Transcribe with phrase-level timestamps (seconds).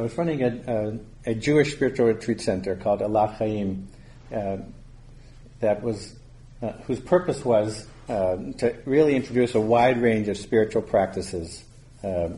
[0.00, 3.86] I was running a, a, a, Jewish spiritual retreat center called Elat Chaim,
[4.34, 4.56] uh,
[5.58, 6.14] that was
[6.62, 11.62] uh, whose purpose was uh, to really introduce a wide range of spiritual practices
[12.02, 12.30] uh,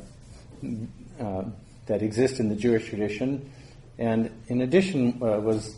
[1.20, 1.44] uh,
[1.86, 3.48] that exist in the Jewish tradition,
[3.96, 5.76] and in addition, uh, was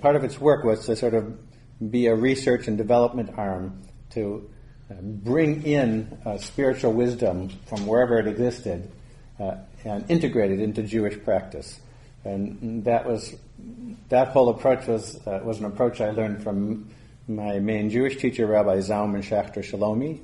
[0.00, 1.38] part of its work was to sort of
[1.92, 4.50] be a research and development arm to
[4.90, 8.90] bring in spiritual wisdom from wherever it existed
[9.84, 11.78] and integrated into Jewish practice.
[12.24, 13.34] And that was
[14.08, 16.90] that whole approach was was an approach I learned from
[17.28, 20.20] my main Jewish teacher, Rabbi Zalman Schachter Shalomi.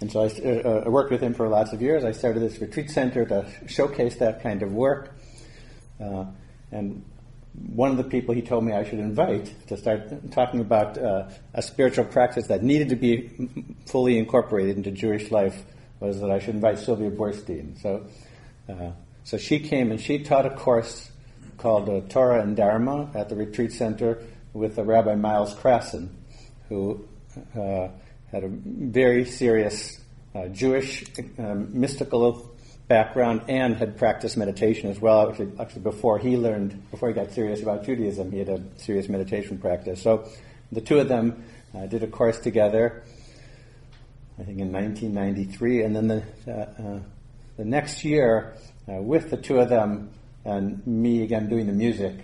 [0.00, 2.04] And so I, uh, worked with him for lots of years.
[2.04, 5.16] I started this retreat center to showcase that kind of work.
[5.98, 6.26] Uh,
[6.70, 7.02] and
[7.74, 11.28] one of the people he told me I should invite to start talking about uh,
[11.54, 13.30] a spiritual practice that needed to be
[13.86, 15.64] fully incorporated into Jewish life
[16.00, 17.80] was that I should invite Sylvia Boorstein.
[17.80, 18.06] So,
[18.68, 18.90] uh,
[19.24, 21.10] so she came and she taught a course
[21.58, 26.08] called uh, Torah and Dharma at the retreat center with Rabbi Miles Krassen,
[26.68, 27.06] who
[27.54, 27.88] uh,
[28.30, 30.00] had a very serious
[30.34, 31.04] uh, Jewish
[31.38, 32.56] um, mystical
[32.88, 35.30] background and had practiced meditation as well.
[35.30, 39.08] Actually, actually, before he learned, before he got serious about Judaism, he had a serious
[39.08, 40.02] meditation practice.
[40.02, 40.28] So
[40.70, 43.02] the two of them uh, did a course together.
[44.38, 47.00] I think in 1993, and then the uh, uh,
[47.56, 48.54] the next year,
[48.86, 50.10] uh, with the two of them
[50.44, 52.14] and me again doing the music,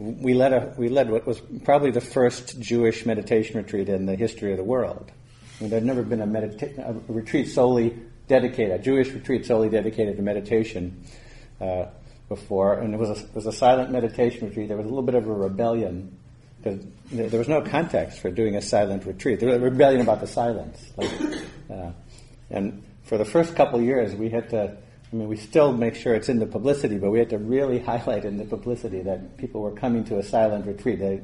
[0.00, 4.14] we led, a, we led what was probably the first Jewish meditation retreat in the
[4.14, 5.10] history of the world.
[5.58, 9.44] I mean, there had never been a, medita- a retreat solely dedicated, a Jewish retreat
[9.44, 11.04] solely dedicated to meditation
[11.60, 11.86] uh,
[12.28, 14.68] before, and it was, a, it was a silent meditation retreat.
[14.68, 16.16] There was a little bit of a rebellion
[16.62, 19.40] there was no context for doing a silent retreat.
[19.40, 20.92] There was a rebellion about the silence.
[20.96, 21.10] Like,
[21.70, 21.90] uh,
[22.50, 24.76] and for the first couple years, we had to
[25.12, 27.78] I mean, we still make sure it's in the publicity, but we had to really
[27.90, 31.00] highlight in the publicity that people were coming to a silent retreat.
[31.00, 31.20] They,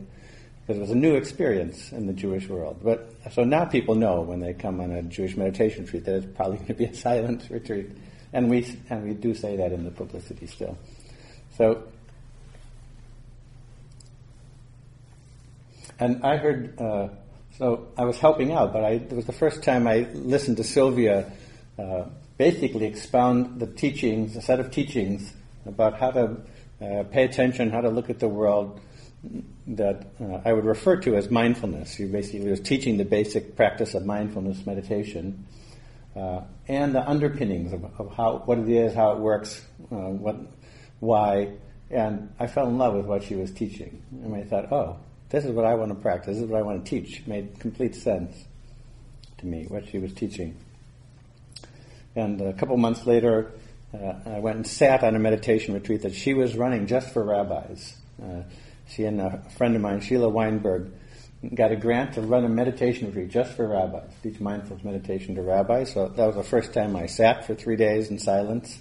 [0.66, 2.80] because it was a new experience in the Jewish world.
[2.82, 6.26] But so now people know when they come on a Jewish meditation retreat that it's
[6.34, 7.90] probably going to be a silent retreat,
[8.32, 10.76] and we and we do say that in the publicity still.
[11.56, 11.84] So,
[15.98, 16.80] and I heard.
[16.80, 17.08] Uh,
[17.58, 20.64] so I was helping out, but I, it was the first time I listened to
[20.64, 21.32] Sylvia.
[21.78, 22.04] Uh,
[22.36, 25.32] basically expound the teachings, a set of teachings
[25.64, 26.36] about how to
[26.82, 28.80] uh, pay attention, how to look at the world
[29.66, 31.94] that uh, I would refer to as mindfulness.
[31.94, 35.46] She basically was teaching the basic practice of mindfulness meditation
[36.14, 40.36] uh, and the underpinnings of, of, how what it is, how it works, uh, what,
[41.00, 41.52] why,
[41.90, 44.02] and I fell in love with what she was teaching.
[44.22, 44.98] And I thought, oh,
[45.28, 46.36] this is what I want to practice.
[46.36, 47.26] This is what I want to teach.
[47.26, 48.36] Made complete sense
[49.38, 50.56] to me what she was teaching.
[52.14, 53.52] And a couple months later,
[53.92, 57.22] uh, I went and sat on a meditation retreat that she was running just for
[57.24, 57.96] rabbis.
[58.22, 58.42] Uh,
[58.88, 60.92] she and a friend of mine, Sheila Weinberg,
[61.54, 65.42] got a grant to run a meditation retreat just for rabbis, teach mindfulness meditation to
[65.42, 65.92] rabbis.
[65.92, 68.78] So that was the first time I sat for three days in silence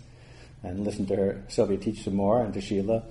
[0.64, 3.04] and listened to her, Sylvia teach some more, and to Sheila.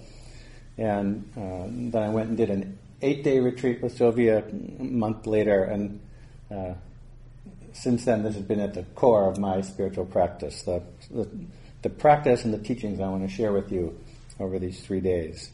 [0.77, 5.65] And uh, then I went and did an eight-day retreat with Sylvia a month later,
[5.65, 6.00] and
[6.50, 6.75] uh,
[7.72, 10.62] since then, this has been at the core of my spiritual practice.
[10.62, 11.28] The, the,
[11.83, 13.99] the practice and the teachings I want to share with you
[14.38, 15.50] over these three days.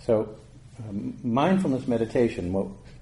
[0.00, 0.36] So,
[0.88, 2.52] um, mindfulness meditation,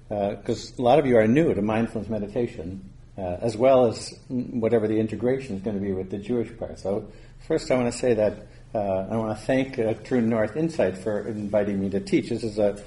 [0.09, 3.87] because well, uh, a lot of you are new to mindfulness meditation, uh, as well
[3.87, 6.79] as whatever the integration is going to be with the Jewish part.
[6.79, 7.07] So,
[7.47, 10.97] first, I want to say that uh, I want to thank uh, True North Insight
[10.97, 12.29] for inviting me to teach.
[12.29, 12.83] This is a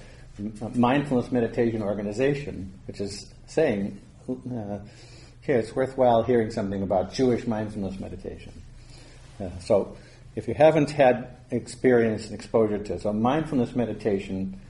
[0.75, 4.79] mindfulness meditation organization, which is saying, uh,
[5.41, 8.53] here, it's worthwhile hearing something about Jewish mindfulness meditation.
[9.41, 9.97] Uh, so,
[10.37, 14.61] if you haven't had experience and exposure to it, so mindfulness meditation,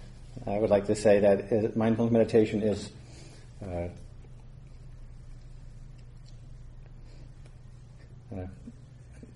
[0.47, 2.91] I would like to say that uh, mindfulness meditation is
[3.63, 3.89] uh,
[8.35, 8.47] uh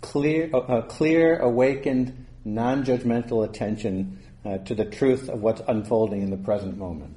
[0.05, 6.37] clear, uh, clear, awakened, non-judgmental attention uh, to the truth of what's unfolding in the
[6.37, 7.17] present moment.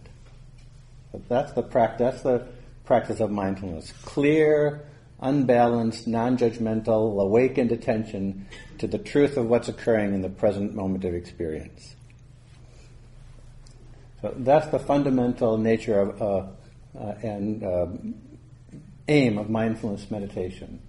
[1.11, 1.99] But that's the practice.
[1.99, 2.47] That's the
[2.85, 3.91] practice of mindfulness.
[4.03, 4.85] Clear,
[5.19, 8.47] unbalanced, non-judgmental, awakened attention
[8.77, 11.95] to the truth of what's occurring in the present moment of experience.
[14.21, 16.47] So that's the fundamental nature of uh,
[16.97, 17.87] uh, and uh,
[19.07, 20.81] aim of mindfulness meditation.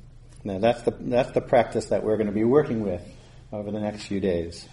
[0.49, 3.03] Now that's the that's the practice that we're going to be working with
[3.53, 4.67] over the next few days.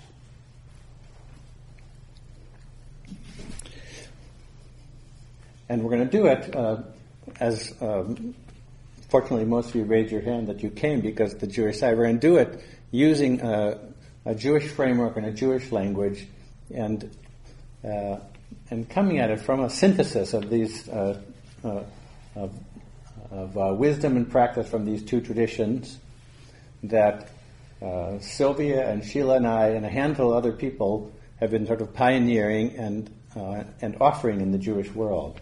[5.68, 6.78] And we're going to do it uh,
[7.42, 8.36] as um,
[9.10, 12.06] fortunately most of you raised your hand that you came because the Jewish side, we're
[12.06, 13.78] going to do it using a,
[14.26, 16.26] a Jewish framework and a Jewish language,
[16.74, 17.14] and
[17.84, 18.18] uh,
[18.70, 21.20] and coming at it from a synthesis of these uh,
[21.66, 21.84] uh,
[22.36, 22.54] of,
[23.32, 25.98] of uh, wisdom and practice from these two traditions
[26.84, 27.30] that
[27.82, 31.82] uh, Sylvia and Sheila and I and a handful of other people have been sort
[31.82, 35.40] of pioneering and uh, and offering in the Jewish world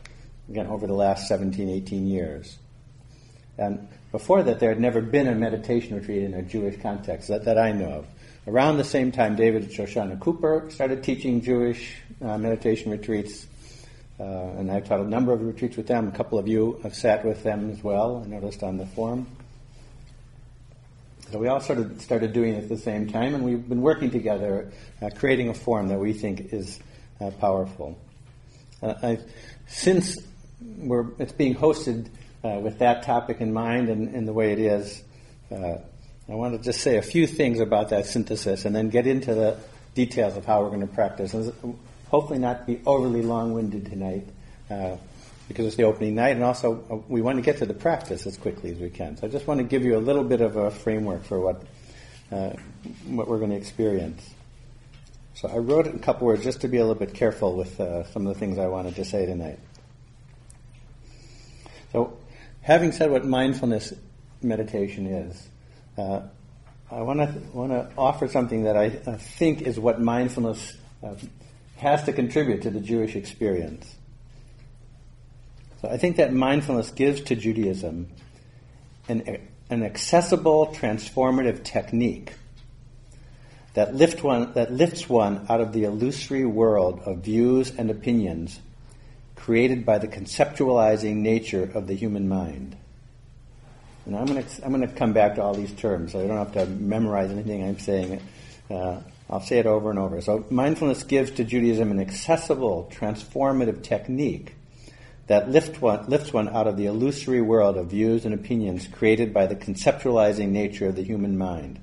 [0.50, 2.58] again over the last 17, 18 years.
[3.58, 7.46] And before that, there had never been a meditation retreat in a Jewish context that,
[7.46, 8.08] that I know of.
[8.48, 13.48] Around the same time, David and Shoshana Cooper started teaching Jewish uh, meditation retreats.
[14.20, 16.08] Uh, and I've taught a number of retreats with them.
[16.08, 19.28] A couple of you have sat with them as well, I noticed on the forum.
[21.32, 23.82] So we all sort of started doing it at the same time, and we've been
[23.82, 24.72] working together,
[25.02, 26.80] uh, creating a form that we think is
[27.20, 27.98] uh, powerful.
[28.84, 29.16] Uh,
[29.66, 30.20] since
[31.20, 32.08] it's being hosted
[32.44, 35.04] uh, with that topic in mind and, and the way it is,
[35.52, 35.78] uh,
[36.30, 39.34] I want to just say a few things about that synthesis and then get into
[39.34, 39.58] the
[39.96, 41.34] details of how we're going to practice.
[42.14, 44.28] Hopefully, not be overly long winded tonight
[44.70, 44.98] uh,
[45.48, 48.28] because it's the opening night, and also uh, we want to get to the practice
[48.28, 49.18] as quickly as we can.
[49.18, 51.64] So I just want to give you a little bit of a framework for what,
[52.32, 52.52] uh,
[53.08, 54.30] what we're going to experience.
[55.34, 57.58] So I wrote it in a couple words just to be a little bit careful
[57.58, 59.58] with uh, some of the things I wanted to say tonight.
[61.94, 62.16] So,
[62.62, 63.92] having said what mindfulness
[64.40, 65.48] meditation is,
[65.98, 66.22] uh,
[66.92, 71.16] I want to want to offer something that I, I, think is what mindfulness uh,
[71.84, 73.96] has to contribute to the Jewish experience.
[75.82, 78.08] So I think that mindfulness gives to Judaism
[79.08, 79.40] an,
[79.70, 82.34] an accessible, transformative technique
[83.74, 88.60] that, lift one, that lifts one out of the illusory world of views and opinions
[89.36, 92.78] created by the conceptualizing nature of the human mind.
[94.06, 96.28] And I'm going to I'm going to come back to all these terms, so I
[96.28, 98.22] don't have to memorize anything I'm saying.
[98.70, 99.00] Uh,
[99.30, 100.22] I'll say it over and over.
[100.22, 104.56] So mindfulness gives to Judaism an accessible, transformative technique
[105.28, 109.34] that lift one, lifts one out of the illusory world of views and opinions created
[109.34, 111.80] by the conceptualizing nature of the human mind.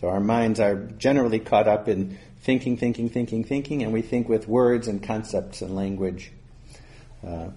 [0.00, 4.28] So our minds are generally caught up in thinking, thinking, thinking, thinking, and we think
[4.28, 6.32] with words and concepts and language.
[7.26, 7.48] Uh,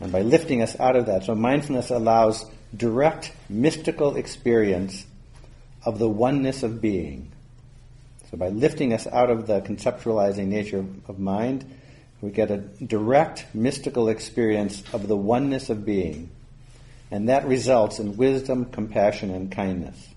[0.00, 2.44] and by lifting us out of that, so mindfulness allows
[2.76, 5.06] direct mystical experience
[5.86, 7.30] of the oneness of being.
[8.30, 11.64] So by lifting us out of the conceptualizing nature of mind,
[12.20, 16.30] we get a direct mystical experience of the oneness of being.
[17.10, 20.08] And that results in wisdom, compassion, and kindness.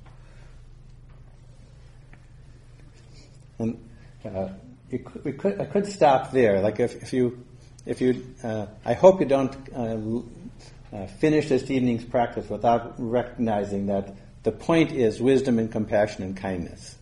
[3.59, 3.79] And
[4.25, 4.49] uh,
[4.89, 6.61] could, could, I could stop there.
[6.61, 7.45] Like if, if you,
[7.85, 13.85] if you, uh, I hope you don't uh, uh, finish this evening's practice without recognizing
[13.87, 16.95] that the point is wisdom and compassion and kindness.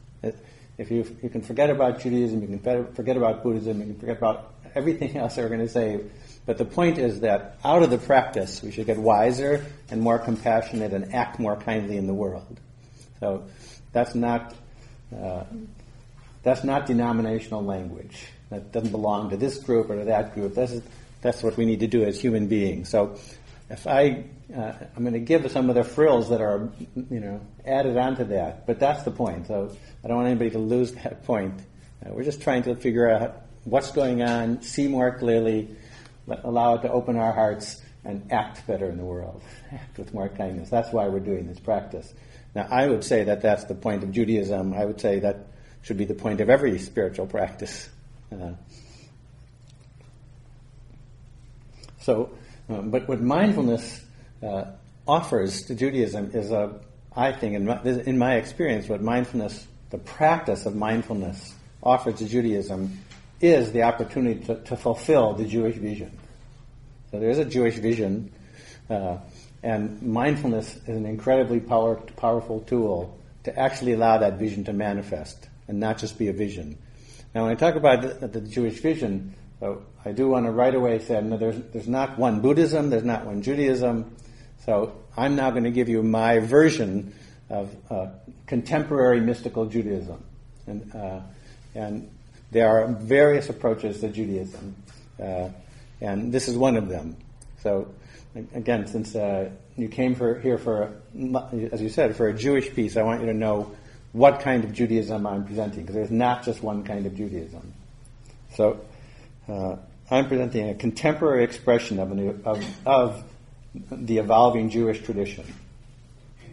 [0.77, 4.17] If you, you can forget about Judaism, you can forget about Buddhism, you can forget
[4.17, 6.01] about everything else we're going to say.
[6.45, 10.19] But the point is that out of the practice, we should get wiser and more
[10.19, 12.59] compassionate and act more kindly in the world.
[13.19, 13.45] So
[13.91, 14.55] that's not
[15.15, 15.45] uh,
[16.43, 18.25] that's not denominational language.
[18.49, 20.56] That doesn't belong to this group or to that group.
[20.56, 20.79] That's,
[21.21, 22.87] that's what we need to do as human beings.
[22.87, 23.17] So
[23.69, 27.42] if I, uh, I'm going to give some of the frills that are, you know,
[27.66, 29.47] added onto that, but that's the point.
[29.47, 31.59] So I don't want anybody to lose that point.
[32.06, 35.76] Uh, we're just trying to figure out what's going on, see more clearly,
[36.44, 40.30] allow it to open our hearts, and act better in the world, act with more
[40.30, 40.69] kindness.
[40.69, 42.14] That's why we're doing this practice.
[42.56, 44.74] Now, I would say that that's the point of Judaism.
[44.74, 45.47] I would say that
[45.81, 47.90] should be the point of every spiritual practice.
[48.30, 48.52] Uh,
[52.02, 52.30] so,
[52.68, 54.04] but what mindfulness
[54.44, 54.66] uh,
[55.07, 56.80] offers to Judaism is a,
[57.16, 62.28] I think, in my, in my experience, what mindfulness, the practice of mindfulness offers to
[62.28, 63.00] Judaism
[63.40, 66.12] is the opportunity to, to fulfill the Jewish vision.
[67.12, 68.31] So there's a Jewish vision,
[68.90, 69.18] uh,
[69.64, 75.47] and mindfulness is an incredibly power, powerful tool to actually allow that vision to manifest
[75.69, 76.78] and not just be a vision.
[77.33, 80.73] Now, when I talk about the, the Jewish vision, uh, I do want to right
[80.73, 84.16] away say no, there's, there's not one Buddhism, there's not one Judaism.
[84.66, 87.14] So I'm now going to give you my version
[87.49, 88.07] of uh,
[88.45, 90.23] contemporary mystical Judaism.
[90.68, 91.21] And, uh,
[91.76, 92.09] and
[92.52, 94.76] there are various approaches to Judaism,
[95.21, 95.49] uh,
[96.02, 97.18] and this is one of them.
[97.61, 97.94] So,
[98.54, 100.94] again, since uh, you came for, here for,
[101.71, 103.76] as you said, for a Jewish piece, I want you to know
[104.14, 107.73] what kind of Judaism I'm presenting, because there's not just one kind of Judaism.
[108.56, 108.80] So,
[109.47, 109.77] uh,
[110.09, 113.23] I'm presenting a contemporary expression of, an, of, of
[113.92, 115.45] the evolving Jewish tradition.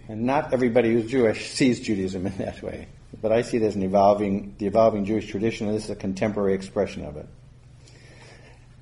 [0.08, 2.88] And not everybody who's Jewish sees Judaism in that way.
[3.22, 5.96] But I see it as an evolving, the evolving Jewish tradition, and this is a
[5.96, 7.26] contemporary expression of it.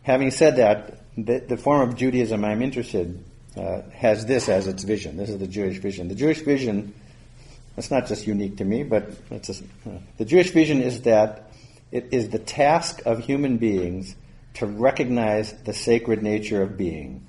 [0.03, 3.23] Having said that, the, the form of Judaism I'm interested
[3.57, 5.17] uh, has this as its vision.
[5.17, 6.09] This is the Jewish vision.
[6.09, 6.95] The Jewish vision,
[7.77, 11.52] it's not just unique to me, but it's a, uh, the Jewish vision is that
[11.93, 14.17] it is the task of human beings
[14.55, 17.27] to recognize the sacred nature of being.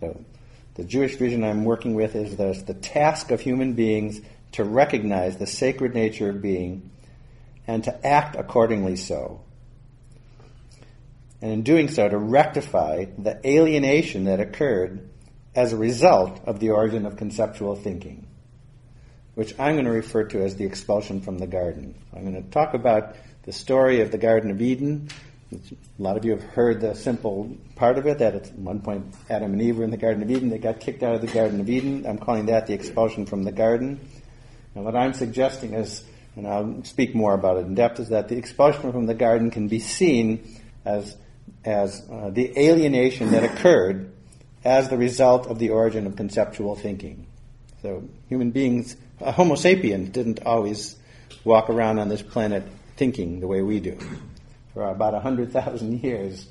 [0.00, 0.24] So,
[0.74, 4.20] the Jewish vision I'm working with is this, the task of human beings
[4.52, 6.90] to recognize the sacred nature of being
[7.66, 9.42] and to act accordingly so.
[11.40, 15.08] And in doing so, to rectify the alienation that occurred
[15.54, 18.26] as a result of the origin of conceptual thinking,
[19.34, 21.96] which I'm going to refer to as the expulsion from the garden.
[22.14, 25.08] I'm going to talk about the story of the Garden of Eden.
[25.52, 29.14] A lot of you have heard the simple part of it that at one point
[29.28, 30.48] Adam and Eve were in the Garden of Eden.
[30.48, 32.06] They got kicked out of the Garden of Eden.
[32.06, 34.00] I'm calling that the expulsion from the garden.
[34.74, 36.04] And what I'm suggesting is,
[36.36, 39.50] and I'll speak more about it in depth, is that the expulsion from the garden
[39.50, 41.16] can be seen as,
[41.64, 44.12] as uh, the alienation that occurred
[44.64, 47.26] as the result of the origin of conceptual thinking.
[47.82, 50.96] So human beings, Homo sapiens didn't always
[51.44, 52.62] walk around on this planet
[53.02, 53.98] thinking the way we do.
[54.74, 56.46] For about 100,000 years,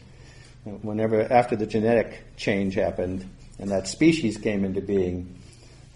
[0.82, 3.26] whenever after the genetic change happened
[3.58, 5.40] and that species came into being,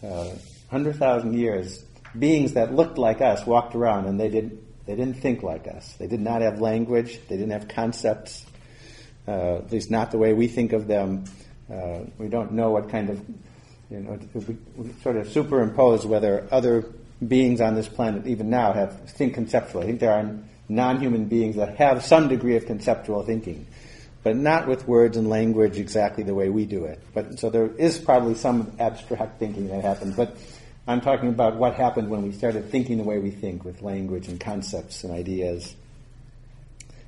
[0.01, 0.31] uh,
[0.69, 1.83] 100,000 years,
[2.17, 5.93] beings that looked like us walked around and they, did, they didn't think like us.
[5.99, 8.45] They did not have language, they didn't have concepts,
[9.27, 11.25] uh, at least not the way we think of them.
[11.69, 13.21] Uh, we don't know what kind of,
[13.91, 16.93] you know, we, we sort of superimpose whether other
[17.25, 19.83] beings on this planet, even now, have think conceptually.
[19.83, 20.29] I think there are
[20.67, 23.67] non-human beings that have some degree of conceptual thinking,
[24.23, 26.99] but not with words and language exactly the way we do it.
[27.13, 30.15] But so there is probably some abstract thinking that happens.
[30.15, 30.35] But
[30.87, 34.27] I'm talking about what happened when we started thinking the way we think with language
[34.27, 35.75] and concepts and ideas.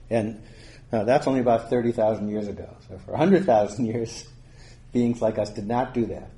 [0.09, 0.41] And
[0.91, 2.69] uh, that's only about 30,000 years ago.
[2.87, 4.25] So for 100,000 years,
[4.93, 6.31] beings like us did not do that.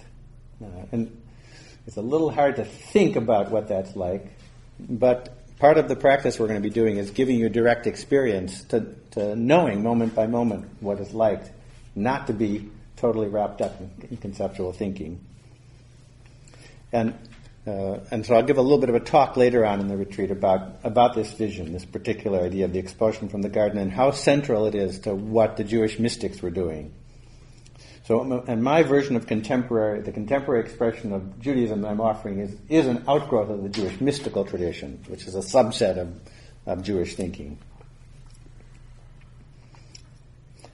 [0.61, 1.21] Uh, and
[1.89, 4.27] it's a little hard to think about what that's like,
[4.79, 8.63] but part of the practice we're going to be doing is giving you direct experience
[8.65, 11.41] to, to knowing moment by moment what it's like
[11.95, 15.19] not to be totally wrapped up in, conceptual thinking.
[16.91, 17.15] And
[17.65, 19.97] uh, and so I'll give a little bit of a talk later on in the
[19.97, 23.91] retreat about, about this vision, this particular idea of the expulsion from the garden, and
[23.91, 26.93] how central it is to what the Jewish mystics were doing.
[28.09, 32.57] So, and my version of contemporary, the contemporary expression of Judaism that I'm offering is,
[32.67, 36.19] is an outgrowth of the Jewish mystical tradition, which is a subset of,
[36.65, 37.59] of Jewish thinking.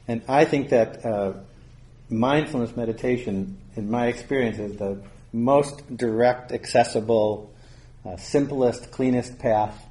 [0.07, 1.33] And I think that uh,
[2.09, 5.01] mindfulness meditation, in my experience, is the
[5.33, 7.53] most direct, accessible,
[8.05, 9.85] uh, simplest, cleanest path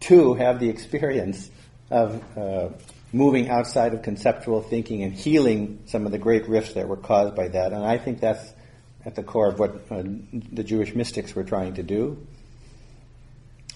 [0.00, 1.50] to have the experience
[1.90, 2.68] of uh,
[3.14, 7.36] moving outside of conceptual thinking and healing some of the great rifts that were caused
[7.36, 7.72] by that.
[7.72, 8.52] And I think that's
[9.06, 10.02] at the core of what uh,
[10.52, 12.26] the Jewish mystics were trying to do.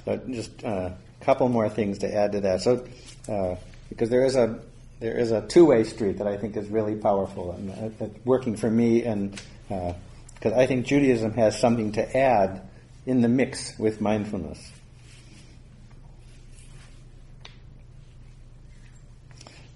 [0.05, 2.63] But just a uh, couple more things to add to that.
[2.63, 2.85] So,
[3.29, 3.57] uh,
[3.89, 4.59] because there is a
[5.01, 8.69] there is a two-way street that I think is really powerful and uh, working for
[8.69, 12.63] me, and because uh, I think Judaism has something to add
[13.07, 14.59] in the mix with mindfulness.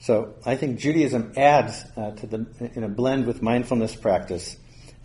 [0.03, 4.57] So I think Judaism adds uh, to the, in a blend with mindfulness practice,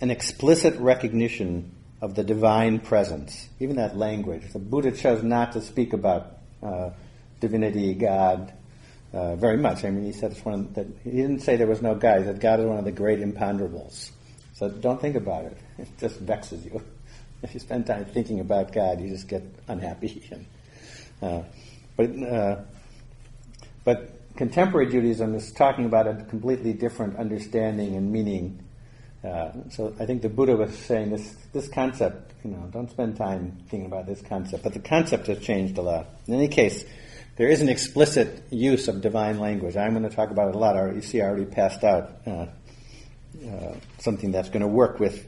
[0.01, 4.51] an explicit recognition of the divine presence, even that language.
[4.51, 6.89] The Buddha chose not to speak about uh,
[7.39, 8.51] divinity, God,
[9.13, 9.85] uh, very much.
[9.85, 12.21] I mean, he said it's one of the, he didn't say there was no God.
[12.21, 14.09] He said God is one of the great imponderables.
[14.55, 15.57] So don't think about it.
[15.77, 16.81] It just vexes you.
[17.43, 20.27] If you spend time thinking about God, you just get unhappy.
[20.31, 20.45] And,
[21.21, 21.43] uh,
[21.95, 22.61] but uh,
[23.83, 28.63] but contemporary Judaism is talking about a completely different understanding and meaning.
[29.23, 33.17] Uh, so I think the Buddha was saying this this concept, you know, don't spend
[33.17, 36.05] time thinking about this concept, but the concept has changed a lot.
[36.27, 36.85] In any case,
[37.35, 39.75] there is an explicit use of divine language.
[39.75, 40.75] I'm going to talk about it a lot.
[40.95, 42.47] You see, I already passed out uh,
[43.45, 45.27] uh, something that's going to work with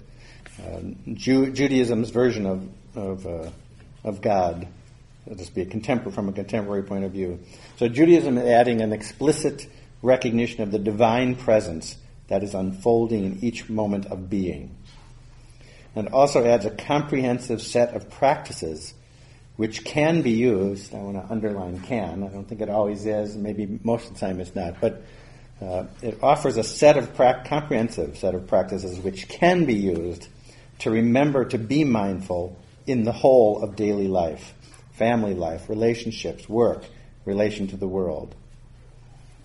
[0.60, 0.82] uh,
[1.14, 3.50] Ju- Judaism's version of of, uh,
[4.04, 4.68] of God.
[5.30, 7.40] It'll just be a contemporary from a contemporary point of view.
[7.78, 9.68] So Judaism is adding an explicit
[10.02, 11.98] recognition of the divine presence
[12.30, 14.76] that is unfolding in each moment of being.
[15.96, 18.96] And also adds a comprehensive set of practices
[19.56, 20.96] which can be used.
[20.96, 22.24] I want to underline can.
[22.24, 23.36] I don't think it always is.
[23.36, 24.82] Maybe most of the time it's not.
[24.82, 25.04] But
[25.62, 30.28] uh, it offers a set of pra- comprehensive set of practices which can be used
[30.80, 32.58] to remember to be mindful
[32.88, 34.54] in the whole of daily life,
[35.00, 36.84] family life, relationships, work,
[37.26, 38.36] relation to the world.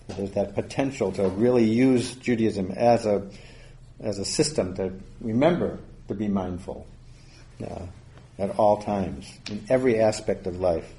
[0.07, 3.27] There's that potential to really use Judaism as a
[3.99, 6.85] as a system to remember to be mindful
[7.65, 7.85] uh,
[8.37, 10.93] at all times in every aspect of life.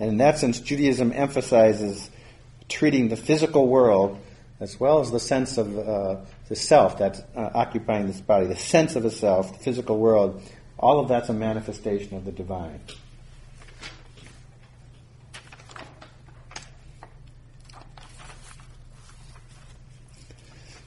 [0.00, 2.10] And in that sense, Judaism emphasizes
[2.68, 4.18] treating the physical world
[4.58, 6.16] as well as the sense of uh,
[6.48, 10.42] the self that's uh, occupying this body, the sense of the self, the physical world,
[10.78, 12.80] all of that's a manifestation of the divine.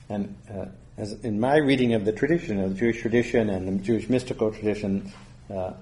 [0.10, 0.66] And uh,
[0.98, 4.52] as in my reading of the tradition, of the Jewish tradition and the Jewish mystical
[4.52, 5.12] tradition,
[5.54, 5.74] uh,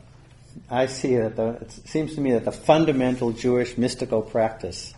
[0.70, 4.94] I see that the, it seems to me that the fundamental Jewish mystical practice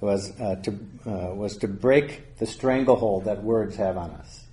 [0.00, 0.70] was uh, to
[1.06, 4.44] uh, was to break the stranglehold that words have on us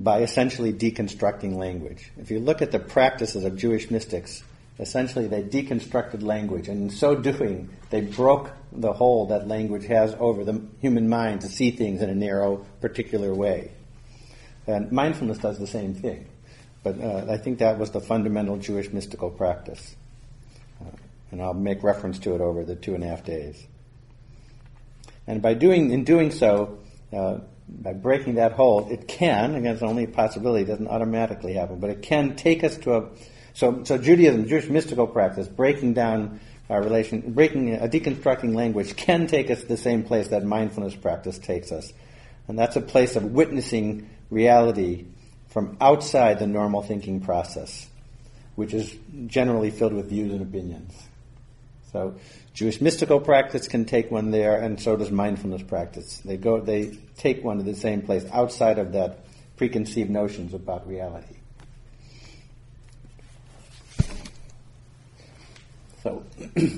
[0.00, 2.10] by essentially deconstructing language.
[2.18, 4.42] If you look at the practices of Jewish mystics,
[4.78, 10.14] essentially they deconstructed language, and in so doing, they broke the hold that language has
[10.18, 13.72] over the human mind to see things in a narrow, particular way.
[14.66, 16.26] And mindfulness does the same thing.
[16.82, 19.96] But uh, I think that was the fundamental Jewish mystical practice
[21.30, 23.66] and I'll make reference to it over the two and a half days.
[25.26, 26.78] And by doing, in doing so,
[27.12, 31.52] uh, by breaking that hold, it can, again, it's only a possibility, it doesn't automatically
[31.54, 33.08] happen, but it can take us to a,
[33.58, 36.38] so, so Judaism, Jewish mystical practice, breaking down
[36.70, 40.94] our relation, breaking, a deconstructing language can take us to the same place that mindfulness
[40.94, 41.92] practice takes us.
[42.46, 45.06] And that's a place of witnessing reality
[45.48, 47.88] from outside the normal thinking process,
[48.54, 48.94] which is
[49.26, 50.94] generally filled with views and opinions.
[51.90, 52.14] So
[52.54, 56.18] Jewish mystical practice can take one there, and so does mindfulness practice.
[56.18, 59.24] They go, they take one to the same place outside of that
[59.56, 61.37] preconceived notions about reality.
[66.02, 66.24] So.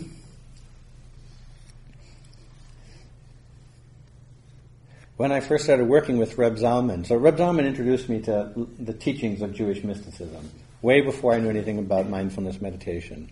[5.17, 8.95] when I first started working with Reb Zalman, so Reb Zalman introduced me to the
[8.95, 10.51] teachings of Jewish mysticism
[10.83, 13.31] way before I knew anything about mindfulness meditation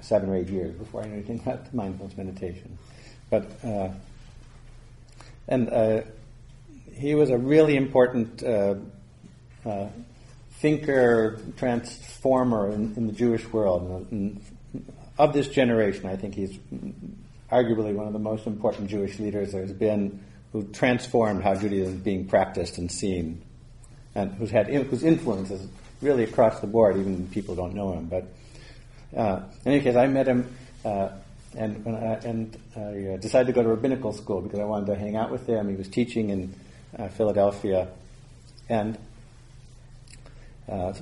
[0.00, 2.78] seven or eight years before I knew anything about mindfulness meditation.
[3.30, 3.90] But uh,
[5.46, 6.02] and uh,
[6.92, 8.74] he was a really important uh,
[9.64, 9.88] uh
[10.60, 14.08] thinker, transformer in, in, the Jewish world.
[14.10, 14.42] And
[15.16, 16.58] of this generation, I think he's
[17.50, 20.20] arguably one of the most important Jewish leaders there has been,
[20.52, 23.42] who transformed how Judaism is being practiced and seen,
[24.14, 25.66] and who's had whose influence is
[26.02, 26.96] really across the board.
[26.96, 28.26] Even people don't know him, but
[29.16, 30.52] uh, in any case, I met him,
[30.84, 31.10] uh,
[31.56, 34.96] and I, and I uh, decided to go to rabbinical school because I wanted to
[34.96, 35.68] hang out with him.
[35.68, 36.54] He was teaching in
[36.98, 37.88] uh, Philadelphia,
[38.68, 38.98] and
[40.68, 40.92] uh,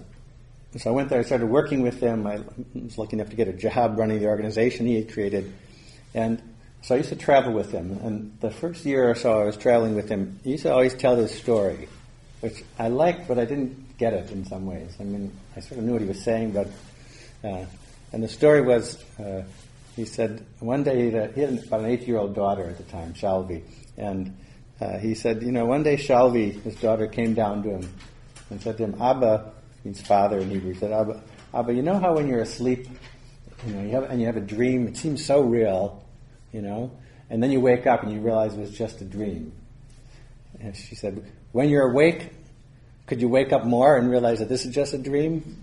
[0.76, 1.20] so I went there.
[1.20, 2.26] I started working with him.
[2.26, 2.40] I
[2.74, 5.52] was lucky enough to get a job running the organization he had created,
[6.14, 6.42] and
[6.82, 7.98] so I used to travel with him.
[8.02, 10.94] And the first year or so I was traveling with him, he used to always
[10.94, 11.88] tell this story,
[12.40, 14.94] which I liked, but I didn't get it in some ways.
[15.00, 16.68] I mean, I sort of knew what he was saying, but
[17.42, 17.64] uh,
[18.12, 19.42] and the story was, uh,
[19.94, 23.14] he said one day he had, he had about an eight-year-old daughter at the time,
[23.14, 23.62] Shalvi,
[23.96, 24.36] and
[24.80, 27.88] uh, he said, you know, one day Shalvi, his daughter, came down to him
[28.50, 29.52] and said to him, Abba,
[29.86, 31.22] means father in Hebrew, he said, Abba,
[31.54, 32.88] Abba, you know how when you're asleep,
[33.64, 36.04] you know, you have, and you have a dream, it seems so real,
[36.52, 36.90] you know,
[37.30, 39.52] and then you wake up and you realize it was just a dream.
[40.60, 42.30] And she said, when you're awake,
[43.06, 45.62] could you wake up more and realize that this is just a dream?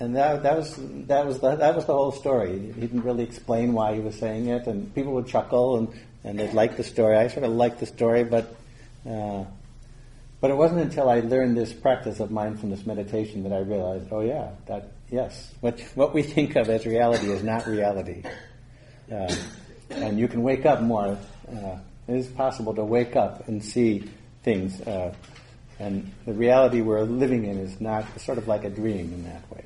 [0.00, 0.74] and that, that was
[1.06, 2.58] that was the, that was the whole story.
[2.58, 5.88] He didn't really explain why he was saying it, and people would chuckle and,
[6.24, 7.16] and they'd like the story.
[7.16, 8.56] I sort of liked the story, but
[9.08, 9.44] uh,
[10.40, 14.20] but it wasn't until I learned this practice of mindfulness meditation that I realized, oh
[14.20, 18.22] yeah, that yes, what what we think of as reality is not reality,
[19.12, 19.34] uh,
[19.90, 21.18] and you can wake up more.
[21.48, 24.10] Uh, it is possible to wake up and see
[24.42, 24.80] things.
[24.80, 25.14] Uh,
[25.78, 29.50] and the reality we're living in is not sort of like a dream in that
[29.50, 29.64] way.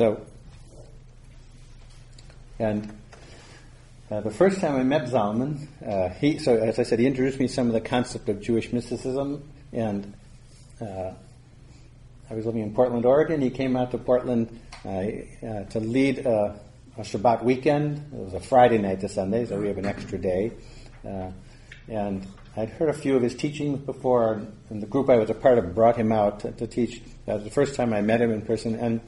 [0.00, 0.26] So,
[2.58, 2.99] and
[4.10, 7.38] uh, the first time I met Zalman, uh, he so as I said, he introduced
[7.38, 10.12] me to some of the concept of Jewish mysticism, and
[10.80, 11.12] uh,
[12.28, 13.40] I was living in Portland, Oregon.
[13.40, 16.58] He came out to Portland uh, uh, to lead a,
[16.98, 17.98] a, Shabbat weekend.
[18.12, 20.52] It was a Friday night to Sunday, so we have an extra day,
[21.86, 25.34] and I'd heard a few of his teachings before, and the group I was a
[25.34, 27.00] part of brought him out to, to teach.
[27.26, 29.00] That was the first time I met him in person, and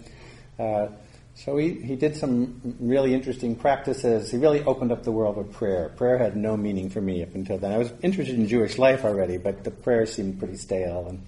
[1.34, 4.30] so he, he did some really interesting practices.
[4.30, 5.88] He really opened up the world of prayer.
[5.96, 7.72] Prayer had no meaning for me up until then.
[7.72, 11.22] I was interested in Jewish life already, but the prayers seemed pretty stale, and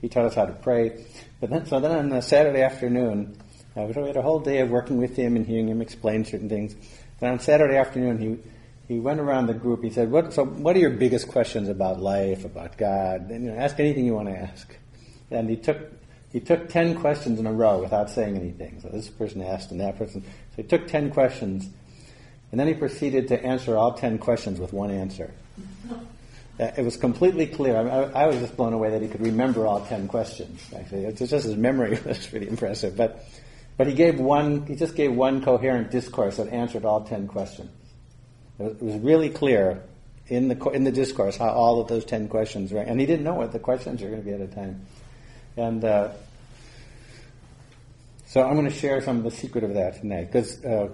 [0.00, 1.04] he taught us how to pray.
[1.40, 3.36] But then, so then on a Saturday afternoon,
[3.76, 6.48] uh, we had a whole day of working with him and hearing him explain certain
[6.48, 6.74] things.
[7.20, 8.38] Then on Saturday afternoon, he
[8.88, 9.84] he went around the group.
[9.84, 10.32] He said, "What?
[10.32, 13.30] So, what are your biggest questions about life, about God?
[13.30, 14.76] And, you know, ask anything you want to ask."
[15.30, 15.78] And he took
[16.32, 18.80] he took ten questions in a row without saying anything.
[18.80, 20.22] So this person asked, and that person.
[20.22, 21.68] So he took ten questions,
[22.50, 25.32] and then he proceeded to answer all ten questions with one answer.
[26.60, 27.76] Uh, it was completely clear.
[27.76, 30.62] I, I, I, was just blown away that he could remember all ten questions.
[30.76, 32.96] Actually, it's just his memory was pretty impressive.
[32.96, 33.24] But
[33.76, 34.66] but he gave one.
[34.66, 37.70] He just gave one coherent discourse that answered all ten questions.
[38.58, 39.82] It was really clear
[40.28, 43.24] in the in the discourse how all of those ten questions were, and he didn't
[43.24, 44.86] know what the questions were going to be at a time.
[45.56, 46.10] And uh,
[48.26, 50.88] so I'm going to share some of the secret of that tonight, because uh,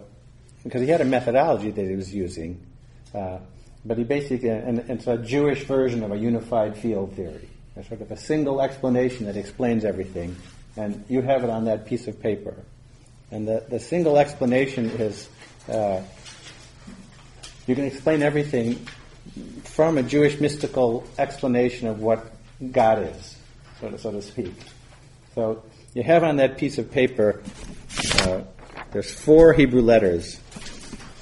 [0.64, 2.60] because he had a methodology that he was using,
[3.14, 3.38] uh,
[3.84, 7.48] but he basically and, and it's a Jewish version of a unified field theory.
[7.76, 10.34] It's sort of a single explanation that explains everything,
[10.76, 12.54] and you have it on that piece of paper.
[13.30, 15.28] And the, the single explanation is
[15.68, 16.00] uh,
[17.66, 18.86] you can explain everything
[19.64, 22.32] from a Jewish mystical explanation of what
[22.72, 23.35] God is,
[23.80, 24.54] so to, so to speak.
[25.34, 25.62] So
[25.94, 27.42] you have on that piece of paper,
[28.20, 28.42] uh,
[28.92, 30.40] there's four Hebrew letters.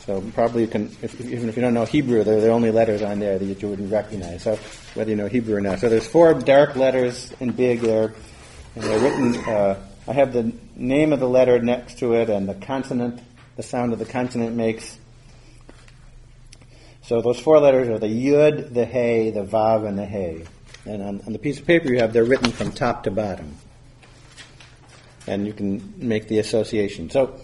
[0.07, 3.03] So probably you can, if, even if you don't know Hebrew, they're the only letters
[3.03, 4.43] on there that you wouldn't recognize.
[4.43, 4.59] So
[4.95, 5.81] whether you know Hebrew or not.
[5.81, 8.15] So there's four dark letters in big there,
[8.75, 9.37] and they're written.
[9.49, 13.21] Uh, I have the name of the letter next to it and the consonant,
[13.57, 14.99] the sound of the consonant makes.
[17.03, 20.45] So those four letters are the Yud, the Hey, the Vav, and the Hey.
[20.87, 23.57] And on, on, the piece of paper you have, they're written from top to bottom.
[25.27, 27.09] And you can make the association.
[27.09, 27.41] So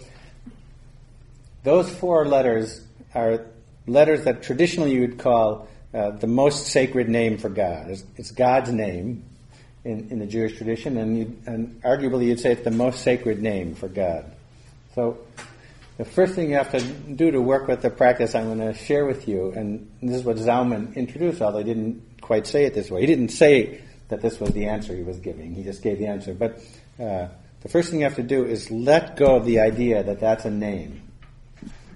[1.62, 2.82] those four letters
[3.14, 3.46] are
[3.86, 7.90] letters that traditionally you would call uh, the most sacred name for God.
[7.90, 9.24] It's, it's God's name
[9.84, 13.74] in, in, the Jewish tradition, and, and arguably you'd say it's the most sacred name
[13.74, 14.30] for God.
[14.94, 15.18] So
[16.00, 18.72] the first thing you have to do to work with the practice I'm going to
[18.72, 22.72] share with you, and this is what Zalman introduced, although he didn't quite say it
[22.72, 23.02] this way.
[23.02, 25.54] He didn't say that this was the answer he was giving.
[25.54, 26.32] He just gave the answer.
[26.32, 26.62] But
[26.98, 27.28] uh,
[27.60, 30.46] the first thing you have to do is let go of the idea that that's
[30.46, 31.02] a name.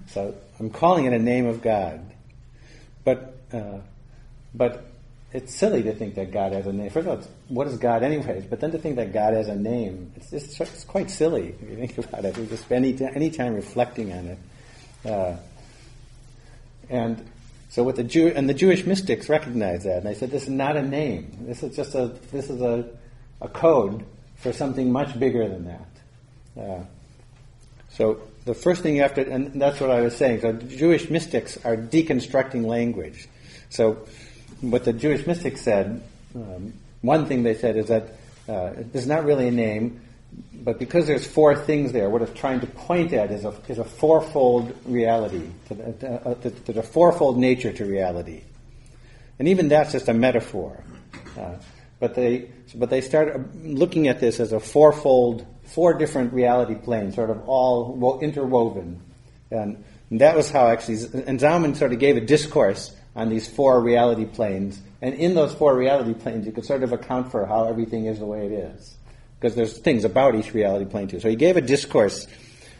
[0.05, 2.05] So I'm calling it a name of God.
[3.03, 3.79] But, uh,
[4.53, 4.85] but
[5.35, 6.89] it's silly to think that God has a name.
[6.89, 8.45] First of all, what is God anyways?
[8.45, 11.69] But then to think that God has a name, it's, it's, it's quite silly if
[11.69, 12.37] you think about it.
[12.37, 14.39] You just spend any, any time reflecting on it.
[15.05, 15.35] Uh,
[16.89, 17.29] and
[17.67, 20.49] so what the Jew and the Jewish mystics recognized that, and they said, "This is
[20.49, 21.35] not a name.
[21.41, 22.87] This is just a this is a,
[23.41, 24.05] a code
[24.37, 26.83] for something much bigger than that." Uh,
[27.89, 30.41] so the first thing you have to, and that's what I was saying.
[30.41, 33.27] So Jewish mystics are deconstructing language.
[33.69, 34.05] So
[34.61, 36.01] what the Jewish mystics said,
[36.35, 38.13] um, one thing they said is that
[38.47, 38.71] uh,
[39.05, 40.01] not really a name,
[40.53, 43.77] but because there's four things there, what it's trying to point at is a, is
[43.77, 48.41] a fourfold reality, to the, uh, to, to the fourfold nature to reality.
[49.39, 50.83] And even that's just a metaphor.
[51.37, 51.55] Uh,
[51.99, 57.15] but they, but they start looking at this as a fourfold, four different reality planes,
[57.15, 59.01] sort of all interwoven.
[59.51, 63.47] And, and that was how actually, and Zalman sort of gave a discourse on these
[63.47, 64.79] four reality planes.
[65.01, 68.19] And in those four reality planes, you could sort of account for how everything is
[68.19, 68.95] the way it is.
[69.39, 71.19] Because there's things about each reality plane too.
[71.19, 72.27] So he gave a discourse.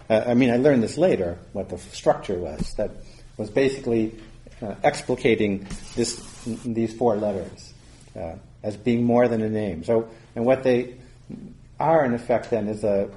[0.10, 2.91] Uh, I mean, I learned this later, what the structure was, that
[3.38, 4.15] was basically
[4.62, 6.21] uh, explicating this,
[6.63, 7.74] these four letters
[8.15, 9.84] uh, as being more than a name.
[9.84, 10.95] So, and what they
[11.80, 13.10] are in effect then is a,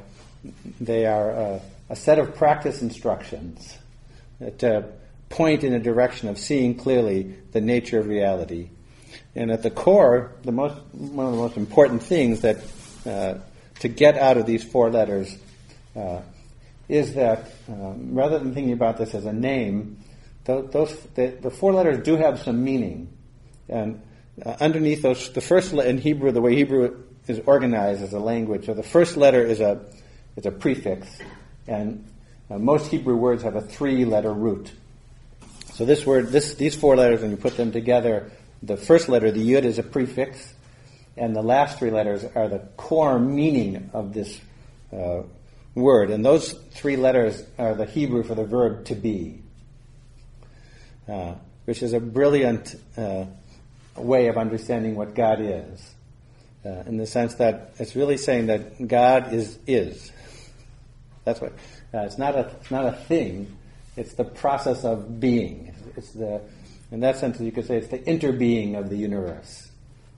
[0.81, 3.77] they are a, a set of practice instructions
[4.41, 4.83] that uh,
[5.29, 8.71] point in a direction of seeing clearly the nature of reality.
[9.35, 12.59] And at the core, the most, one of the most important things that
[13.07, 13.35] uh,
[13.81, 15.37] to get out of these four letters
[15.97, 16.21] uh,
[16.89, 19.99] is that um, rather than thinking about this as a name,
[20.47, 23.09] th- those the, the, four letters do have some meaning.
[23.69, 24.03] And
[24.45, 28.19] uh, underneath those, the first le- in Hebrew, the way Hebrew is organized as a
[28.19, 29.81] language, so the first letter is a
[30.37, 31.19] is a prefix,
[31.67, 32.09] and
[32.49, 34.73] uh, most Hebrew words have a three-letter root.
[35.79, 38.33] So this word, this, these four letters, when you put them together,
[38.65, 40.53] the first letter, the yud, is a prefix,
[41.17, 44.41] and the last three letters are the core meaning of this
[44.93, 45.23] uh,
[45.77, 46.11] word.
[46.11, 49.41] And those three letters are the Hebrew for the verb to be,
[51.09, 53.27] uh, which is a brilliant uh,
[53.95, 55.95] way of understanding what God is,
[56.67, 60.11] uh, in the sense that it's really saying that God is is.
[61.23, 61.53] That's what.
[61.95, 63.57] Uh, it's not a it's not a thing.
[63.99, 65.75] It's the process of being.
[65.97, 66.41] It's the
[66.93, 69.71] in that sense you could say it's the interbeing of the universe.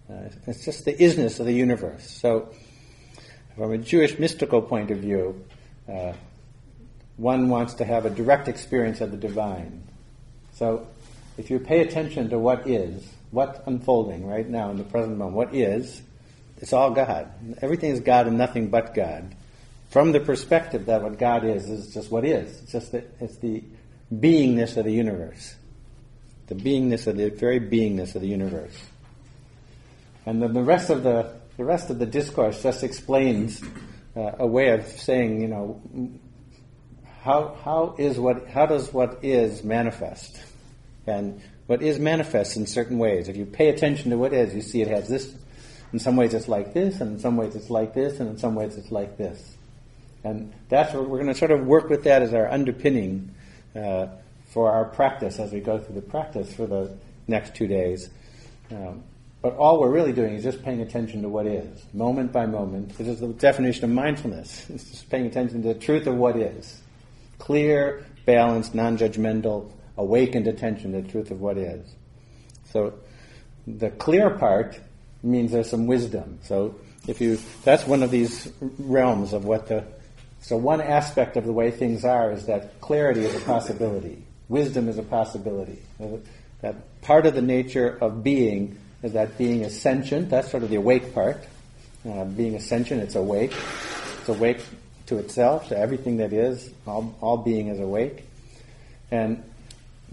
[0.09, 2.09] Uh, it's just the isness of the universe.
[2.09, 2.51] So,
[3.57, 5.45] from a Jewish mystical point of view,
[5.89, 6.13] uh,
[7.17, 9.83] one wants to have a direct experience of the divine.
[10.53, 10.87] So,
[11.39, 15.37] if you pay attention to what is, what's unfolding right now in the present moment,
[15.37, 16.03] what is,
[16.59, 17.33] it's all God.
[17.63, 19.35] Everything is God and nothing but God.
[19.91, 22.63] From the perspective that what God is is just what is.
[22.63, 23.63] It's just that it's the
[24.13, 25.57] beingness of the universe.
[26.47, 28.77] The beingness of the very beingness of the universe.
[30.27, 33.63] And then the rest of the the rest of the discourse just explains
[34.17, 35.83] uh, a way of saying, you know,
[37.23, 40.41] how how is what how does what is manifest,
[41.07, 43.29] and what is manifests in certain ways.
[43.29, 45.35] If you pay attention to what is, you see it has this.
[45.93, 48.39] In some ways, it's like this, and in some ways, it's like this, and in
[48.39, 49.57] some ways, it's like this.
[50.25, 53.35] And that's what we're going to sort of work with that as our underpinning
[53.75, 54.09] uh,
[54.51, 56.95] for our practice as we go through the practice for the
[57.27, 58.11] next two days.
[58.71, 59.03] Um,
[59.43, 62.97] but all we're really doing is just paying attention to what is, moment by moment.
[62.99, 64.67] This is the definition of mindfulness.
[64.71, 66.81] It's just paying attention to the truth of what is.
[67.39, 71.95] Clear, balanced, non judgmental, awakened attention to the truth of what is.
[72.71, 72.95] So
[73.67, 74.79] the clear part
[75.23, 76.39] means there's some wisdom.
[76.43, 76.75] So
[77.09, 79.85] if you, that's one of these realms of what the,
[80.41, 84.25] so one aspect of the way things are is that clarity is a possibility.
[84.49, 85.79] Wisdom is a possibility.
[86.63, 90.31] That part of the nature of being is that being is sentient.
[90.31, 91.45] That's sort of the awake part.
[92.09, 93.55] Uh, being is sentient, it's awake.
[94.21, 94.61] It's awake
[95.07, 96.71] to itself, to everything that is.
[96.87, 98.25] All, all being is awake.
[99.11, 99.43] And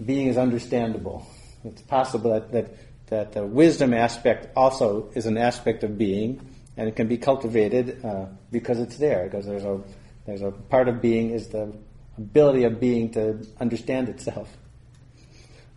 [0.04, 1.26] being is understandable.
[1.64, 2.70] It's possible that, that,
[3.08, 6.40] that the wisdom aspect also is an aspect of being,
[6.76, 9.80] and it can be cultivated uh, because it's there, because there's a,
[10.28, 11.72] there's a part of being is the
[12.18, 14.54] ability of being to understand itself.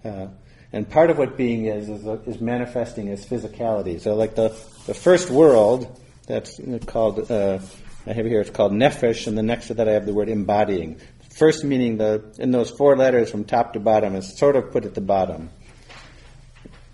[0.03, 0.27] Uh,
[0.73, 4.01] and part of what being is is, is manifesting as physicality.
[4.01, 4.49] So, like the,
[4.87, 7.59] the first world, that's called, uh,
[8.05, 10.27] I have here, it's called nefesh, and the next to that I have the word
[10.27, 10.99] embodying.
[11.29, 14.83] First meaning the in those four letters from top to bottom is sort of put
[14.83, 15.49] at the bottom.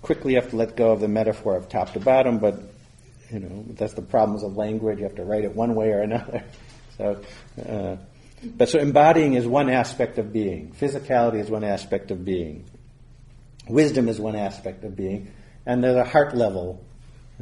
[0.04, 2.60] Quickly you have to let go of the metaphor of top to bottom, but
[3.32, 5.00] you know that's the problems of language.
[5.00, 6.44] You have to write it one way or another.
[6.98, 7.22] So,
[7.68, 7.98] uh,
[8.44, 10.72] but so embodying is one aspect of being.
[10.80, 12.66] Physicality is one aspect of being.
[13.68, 15.32] Wisdom is one aspect of being,
[15.66, 16.84] and there's a heart level,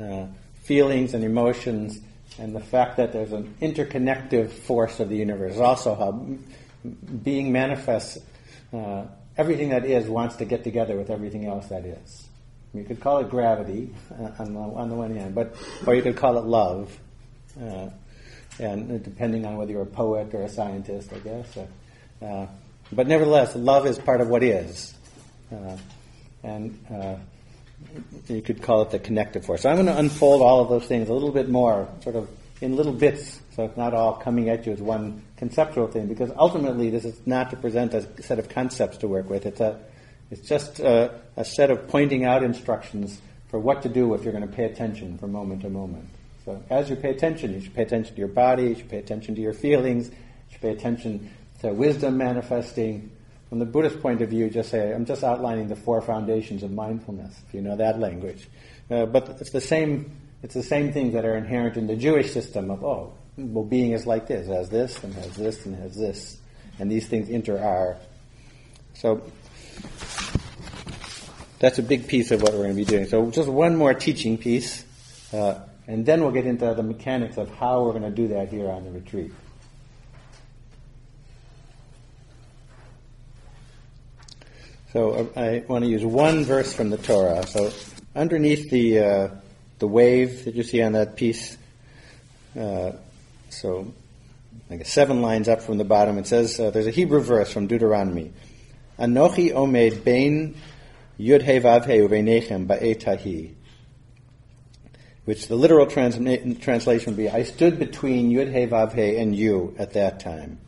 [0.02, 0.26] uh,
[0.64, 2.00] feelings and emotions,
[2.40, 5.58] and the fact that there's an interconnective force of the universe.
[5.58, 6.26] Also, how
[7.24, 8.18] being manifests,
[8.74, 9.06] uh,
[9.38, 12.28] everything that is wants to get together with everything else that is.
[12.74, 16.02] You could call it gravity uh, on, the, on the one hand, but or you
[16.02, 16.98] could call it love,
[17.62, 17.90] uh,
[18.60, 21.58] and depending on whether you're a poet or a scientist, I guess.
[22.22, 22.48] Uh,
[22.92, 24.94] but nevertheless, love is part of what is.
[25.52, 25.78] Uh,
[26.44, 27.16] and uh,
[28.28, 29.64] you could call it the connective force.
[29.64, 32.30] So I'm going to unfold all of those things a little bit more, sort of
[32.62, 36.08] in little bits, so it's not all coming at you as one conceptual thing.
[36.08, 39.46] Because ultimately, this is not to present a set of concepts to work with.
[39.46, 39.80] It's a,
[40.32, 44.34] it's just a, a set of pointing out instructions for what to do if you're
[44.34, 46.10] going to pay attention from moment to moment.
[46.46, 49.00] So as you pay attention, you should pay attention to your body, you should pay
[49.00, 50.16] attention to your feelings, you
[50.52, 51.32] should pay attention
[51.62, 53.12] to wisdom manifesting,
[53.50, 56.72] from the Buddhist point of view, just say, I'm just outlining the four foundations of
[56.72, 58.48] mindfulness, if you know that language.
[58.90, 62.34] Uh, but it's the same, it's the same things that are inherent in the Jewish
[62.34, 65.96] system of, oh, well, being is like this, has this, and has this, and has
[65.96, 66.38] this.
[66.80, 67.98] And these things inter are.
[68.96, 69.22] So,
[71.60, 73.06] that's a big piece of what we're going to be doing.
[73.06, 74.84] So, just one more teaching piece,
[75.34, 78.50] uh, and then we'll get into the mechanics of how we're going to do that
[78.50, 79.32] here on the retreat.
[84.96, 87.46] So uh, I want to use one verse from the Torah.
[87.48, 87.74] So
[88.16, 89.28] underneath the uh,
[89.80, 91.58] the wave that you see on that piece,
[92.58, 92.94] uh,
[93.50, 93.94] so
[94.70, 97.68] like seven lines up from the bottom, it says uh, there's a Hebrew verse from
[97.68, 98.32] Deuteronomy.
[98.98, 100.56] Anochi omed bein
[101.20, 103.55] yud he uveinechem ba'etahi.
[105.26, 106.18] Which the literal trans-
[106.60, 110.60] translation would be, I stood between Yud He Vav He and you at that time.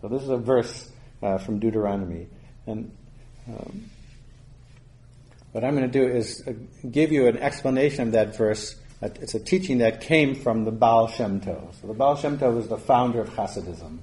[0.00, 0.88] So this is a verse
[1.22, 2.28] uh, from Deuteronomy.
[2.66, 2.92] And
[3.48, 3.90] um,
[5.52, 6.52] what I'm going to do is uh,
[6.88, 8.76] give you an explanation of that verse.
[9.02, 11.80] It's a teaching that came from the Baal Shem Tov.
[11.80, 13.98] So the Baal Shem Tov was the founder of Hasidism.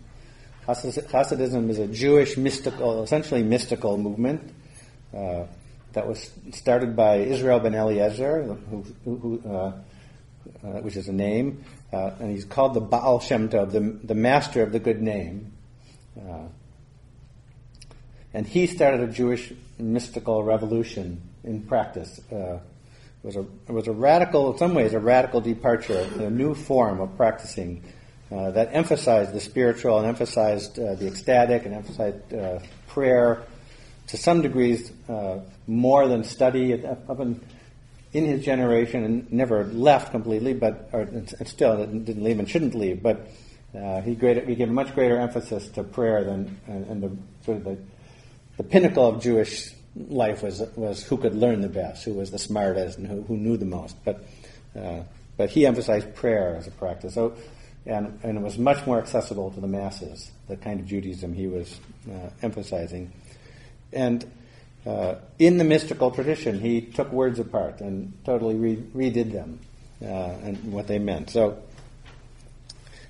[0.68, 4.54] Hasidism is a Jewish mystical, essentially mystical movement.
[5.14, 5.44] Uh,
[5.96, 9.72] that was started by Israel ben Eliezer, who, who, uh,
[10.64, 14.14] uh, which is a name, uh, and he's called the Baal Shem Tov, the, the
[14.14, 15.54] master of the good name.
[16.18, 16.48] Uh,
[18.34, 22.20] and he started a Jewish mystical revolution in practice.
[22.32, 22.62] Uh, it
[23.24, 27.00] was a it was a radical, in some ways, a radical departure, a new form
[27.00, 27.82] of practicing
[28.32, 32.20] uh, that emphasized the spiritual and emphasized the ecstatic and emphasized
[32.88, 33.44] prayer
[34.08, 36.74] to some degrees uh, more than study.
[36.86, 37.42] Up in,
[38.14, 42.74] in his generation, and never left completely, but or, and still didn't leave and shouldn't
[42.74, 43.04] leave.
[43.04, 43.28] But
[43.78, 47.58] uh, he, greater, he gave much greater emphasis to prayer than and, and the sort
[47.58, 47.78] of the,
[48.58, 52.40] the pinnacle of Jewish life was was who could learn the best, who was the
[52.40, 53.98] smartest, and who, who knew the most.
[54.06, 54.24] But
[54.80, 55.02] uh,
[55.36, 57.16] but he emphasized prayer as a practice.
[57.16, 57.36] So
[57.86, 61.48] and, and it was much more accessible to the masses, the kind of Judaism he
[61.48, 63.12] was uh, emphasizing.
[63.94, 64.26] And
[64.86, 69.60] uh, in the mystical tradition, he took words apart and totally re- redid them
[70.02, 71.30] uh, and what they meant.
[71.30, 71.58] So,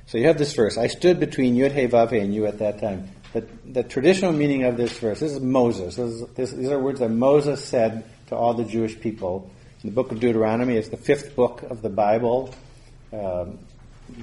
[0.05, 2.79] so you have this verse: "I stood between Yud Hey Vav and you at that
[2.79, 5.19] time." The, the traditional meaning of this verse.
[5.19, 5.97] This is Moses.
[5.97, 9.51] This is, this, these are words that Moses said to all the Jewish people.
[9.83, 12.55] In the book of Deuteronomy, it's the fifth book of the Bible.
[13.11, 13.59] Um,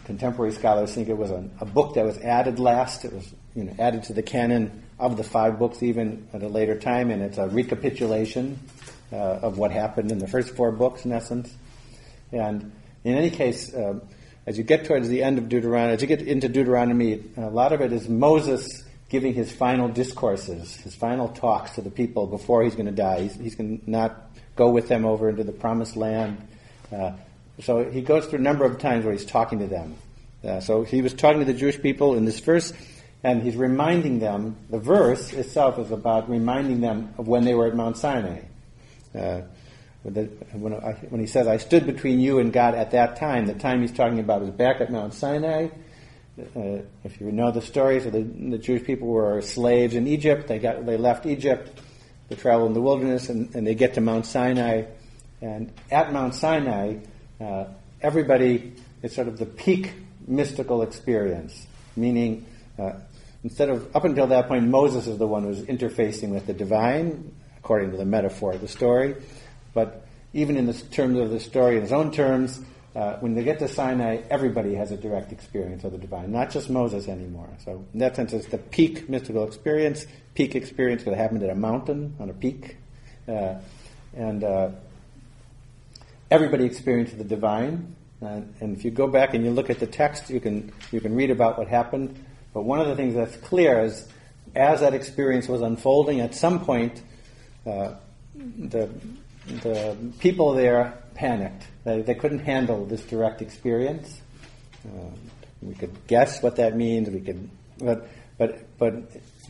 [0.04, 3.04] contemporary scholars think it was a, a, book that was added last.
[3.04, 6.48] It was you know added to the canon of the five books even at a
[6.48, 8.58] later time, and it's a recapitulation
[9.12, 11.54] uh, of what happened in the first four books in essence.
[12.30, 12.72] And
[13.04, 13.98] in any case, uh,
[14.46, 17.72] as you get towards the end of Deuteronomy, as you get into Deuteronomy, a lot
[17.72, 22.62] of it is Moses giving his final discourses, his final talks to the people before
[22.62, 23.22] he's going to die.
[23.22, 26.48] He's, he's going to not go with them over into the promised land.
[26.90, 27.12] Uh,
[27.60, 29.96] so he goes through a number of times where he's talking to them.
[30.44, 32.72] Uh, so he was talking to the Jewish people in this verse,
[33.22, 34.56] and he's reminding them.
[34.70, 38.40] The verse itself is about reminding them of when they were at Mount Sinai.
[39.14, 39.42] Uh,
[40.02, 43.54] when, I, when, he says, "I stood between you and God at that time," the
[43.54, 45.68] time he's talking about is back at Mount Sinai.
[46.56, 50.48] Uh, if you know the story, so the, the, Jewish people were slaves in Egypt.
[50.48, 51.80] They got they left Egypt,
[52.28, 54.84] they travel in the wilderness, and, and they get to Mount Sinai.
[55.40, 56.96] And at Mount Sinai,
[57.42, 57.64] uh,
[58.00, 59.92] everybody is sort of the peak
[60.26, 62.46] mystical experience, meaning
[62.78, 62.92] uh,
[63.44, 67.34] instead of up until that point, Moses is the one who's interfacing with the divine,
[67.58, 69.16] according to the metaphor of the story.
[69.74, 72.60] But even in the terms of the story, in his own terms,
[72.94, 76.50] uh, when they get to Sinai, everybody has a direct experience of the divine, not
[76.50, 77.48] just Moses anymore.
[77.64, 80.06] So, in that sense, it's the peak mystical experience.
[80.34, 82.76] Peak experience it happened at a mountain on a peak,
[83.26, 83.54] uh,
[84.14, 84.70] and uh,
[86.32, 87.94] everybody experienced the divine.
[88.22, 91.00] Uh, and if you go back and you look at the text, you can you
[91.00, 92.08] can read about what happened.
[92.54, 94.08] But one of the things that's clear is,
[94.54, 97.02] as that experience was unfolding, at some point,
[97.66, 97.94] uh,
[98.34, 98.88] the
[99.62, 101.66] the people there panicked.
[101.84, 104.20] They, they couldn't handle this direct experience.
[104.86, 105.10] Uh,
[105.60, 107.10] we could guess what that means.
[107.10, 108.94] We could, but but but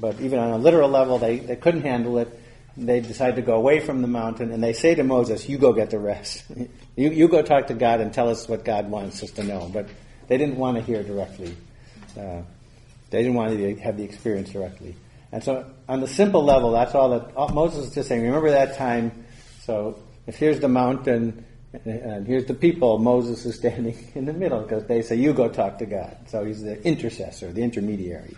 [0.00, 2.28] but even on a literal level, they, they couldn't handle it
[2.76, 5.72] they decide to go away from the mountain and they say to Moses, You go
[5.72, 6.44] get the rest.
[6.96, 9.70] you, you go talk to God and tell us what God wants us to know.
[9.72, 9.88] But
[10.28, 11.56] they didn't want to hear directly.
[12.18, 12.42] Uh,
[13.10, 14.96] they didn't want to have the experience directly.
[15.32, 18.22] And so, on the simple level, that's all that all, Moses is just saying.
[18.22, 19.24] Remember that time.
[19.60, 21.44] So, if here's the mountain
[21.84, 25.48] and here's the people, Moses is standing in the middle because they say, You go
[25.48, 26.16] talk to God.
[26.26, 28.36] So, he's the intercessor, the intermediary.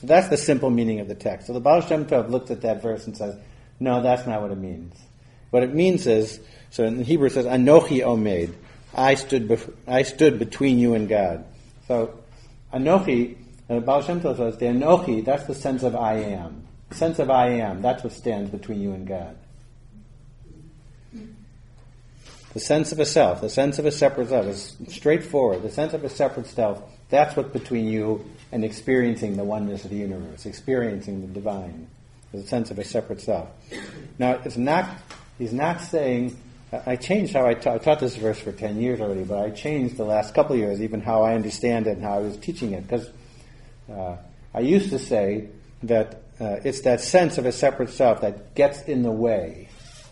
[0.00, 1.46] So, that's the simple meaning of the text.
[1.46, 3.38] So, the Baal Shem Tov looks at that verse and says,
[3.84, 4.96] no, that's not what it means.
[5.50, 8.54] What it means is, so in Hebrew it says, Anochi Omed.
[8.94, 11.44] I stood, bef- I stood between you and God.
[11.86, 12.18] So,
[12.72, 13.36] Anochi,
[13.68, 16.66] uh, Baal Shem Tov says, the Anochi, that's the sense of I am.
[16.88, 19.36] The sense of I am, that's what stands between you and God.
[22.54, 25.62] The sense of a self, the sense of a separate self is straightforward.
[25.62, 29.90] The sense of a separate self, that's what's between you and experiencing the oneness of
[29.90, 31.88] the universe, experiencing the divine
[32.34, 33.48] the sense of a separate self.
[34.18, 34.88] Now, it's not,
[35.38, 36.36] he's not saying,
[36.86, 39.50] I changed how I taught, I taught this verse for 10 years already, but I
[39.50, 42.36] changed the last couple of years, even how I understand it and how I was
[42.36, 43.08] teaching it, because
[43.90, 44.16] uh,
[44.52, 45.48] I used to say
[45.84, 49.68] that uh, it's that sense of a separate self that gets in the way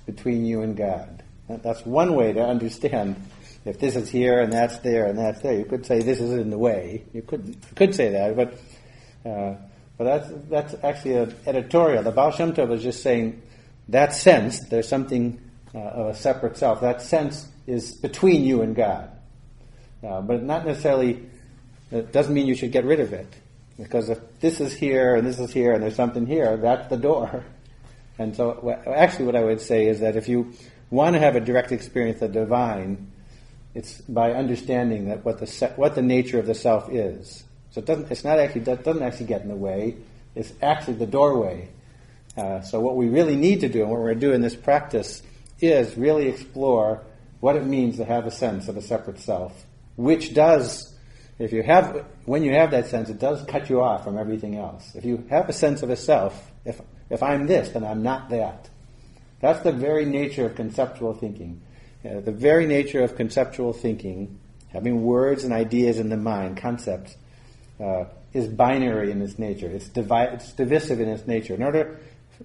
[0.06, 1.22] between you and God.
[1.48, 3.16] That's one way to understand
[3.64, 5.54] if this is here and that's there and that's there.
[5.54, 7.04] You could say this is in the way.
[7.12, 9.56] You could could say that, but uh,
[9.98, 12.02] but that's, that's actually an editorial.
[12.02, 13.42] The Baal Shem Tov is just saying
[13.88, 15.40] that sense, there's something
[15.74, 16.80] uh, of a separate self.
[16.80, 19.10] That sense is between you and God.
[20.02, 21.22] Uh, but not necessarily,
[21.90, 23.32] it doesn't mean you should get rid of it.
[23.78, 26.96] Because if this is here and this is here and there's something here, that's the
[26.96, 27.44] door.
[28.18, 30.52] And so, actually, what I would say is that if you
[30.90, 33.10] want to have a direct experience of the divine,
[33.74, 37.42] it's by understanding that what the what the nature of the self is.
[37.72, 38.10] So it doesn't.
[38.10, 39.96] It's not actually that doesn't actually get in the way.
[40.34, 41.68] It's actually the doorway.
[42.36, 44.40] Uh, so what we really need to do, and what we're going to do in
[44.40, 45.22] this practice,
[45.60, 47.02] is really explore
[47.40, 49.66] what it means to have a sense of a separate self,
[49.96, 50.94] which does,
[51.38, 54.56] if you have, when you have that sense, it does cut you off from everything
[54.56, 54.94] else.
[54.94, 58.30] If you have a sense of a self, if if I'm this, then I'm not
[58.30, 58.70] that.
[59.40, 61.60] That's the very nature of conceptual thinking.
[62.04, 67.16] Uh, the very nature of conceptual thinking, having words and ideas in the mind, concepts,
[67.82, 69.66] uh, is binary in its nature.
[69.66, 71.54] It's, divi- it's divisive in its nature.
[71.54, 72.00] In order,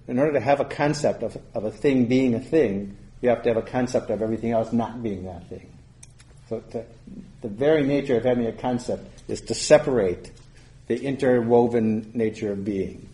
[0.06, 3.42] in order to have a concept of, of a thing being a thing, you have
[3.42, 5.72] to have a concept of everything else not being that thing.
[6.48, 6.84] So to,
[7.40, 10.30] the very nature of having a concept is to separate
[10.86, 13.08] the interwoven nature of being.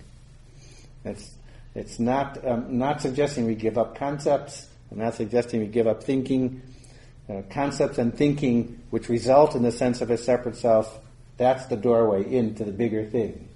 [1.05, 1.35] It's,
[1.75, 4.69] it's not, um, not suggesting we give up concepts.
[4.91, 6.63] I'm not suggesting we give up thinking.
[7.29, 11.01] Uh, concepts and thinking which result in the sense of a separate self,
[11.37, 13.49] that's the doorway into the bigger thing.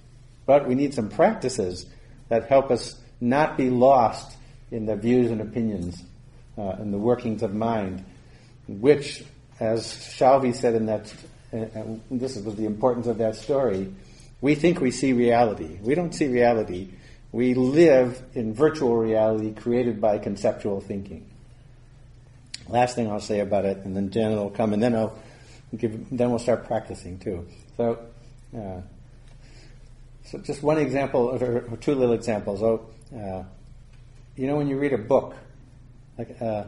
[0.46, 1.86] But we need some practices
[2.28, 4.36] that help us not be lost
[4.70, 6.02] in the views and opinions
[6.56, 8.04] uh, and the workings of mind,
[8.66, 9.24] which,
[9.60, 11.12] as Shalvi said in that,
[11.52, 11.66] uh,
[12.10, 13.92] this was the importance of that story,
[14.40, 15.78] we think we see reality.
[15.82, 16.90] We don't see reality.
[17.32, 21.28] We live in virtual reality created by conceptual thinking.
[22.68, 25.18] Last thing I'll say about it, and then Janet will come, and then I'll
[25.76, 27.46] give, then we'll start practicing too.
[27.78, 27.96] So,
[28.56, 28.80] uh,
[30.24, 32.60] so just one example, or two little examples.
[32.60, 33.44] Oh, uh,
[34.34, 35.36] you know, when you read a book,
[36.18, 36.64] like uh,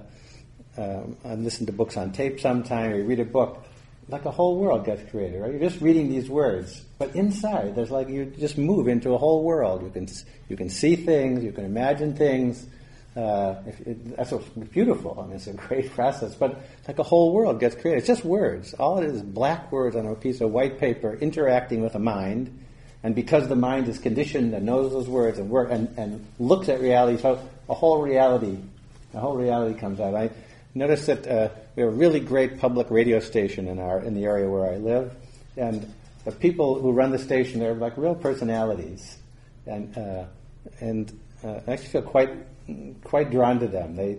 [0.79, 3.65] uh, I listen to books on tape sometime, or you read a book,
[4.09, 5.51] like a whole world gets created, right?
[5.51, 9.43] You're just reading these words, but inside there's like you just move into a whole
[9.43, 9.83] world.
[9.83, 10.07] You can
[10.49, 12.67] you can see things, you can imagine things.
[13.21, 15.19] Uh, it, that's what's beautiful.
[15.21, 17.99] I mean, it's a great process, but it's like a whole world gets created.
[17.99, 18.73] It's just words.
[18.75, 22.65] All it is black words on a piece of white paper interacting with a mind,
[23.03, 26.71] and because the mind is conditioned and knows those words and work and, and looks
[26.71, 28.57] at reality, so a whole reality,
[29.13, 30.15] a whole reality comes out.
[30.15, 30.31] I
[30.75, 34.25] notice that uh, we have a really great public radio station in our in the
[34.25, 35.15] area where I live,
[35.59, 35.93] and
[36.25, 39.19] the people who run the station they're like real personalities,
[39.67, 40.25] and uh,
[40.81, 41.13] and
[41.45, 42.31] uh, I actually feel quite
[43.05, 43.97] quite drawn to them.
[43.97, 44.19] They,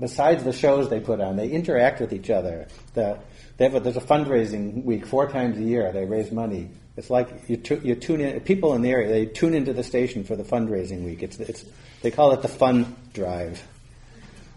[0.00, 2.66] besides the shows they put on, they interact with each other.
[2.94, 3.18] The,
[3.56, 5.92] they have a, there's a fundraising week four times a year.
[5.92, 6.70] They raise money.
[6.96, 8.40] It's like you, tu- you tune in.
[8.40, 11.22] People in the area they tune into the station for the fundraising week.
[11.22, 11.64] It's, it's
[12.02, 13.62] they call it the fun drive,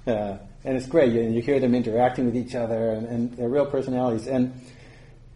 [0.08, 1.14] uh, and it's great.
[1.14, 4.28] You, you hear them interacting with each other, and, and they're real personalities.
[4.28, 4.60] And